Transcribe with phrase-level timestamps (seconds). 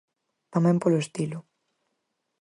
[0.53, 1.39] Tamén polo estilo.